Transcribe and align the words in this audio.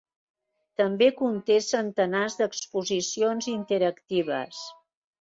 També 0.81 1.09
conté 1.19 1.59
centenars 1.67 2.39
d'exposicions 2.41 3.53
interactives. 3.57 4.69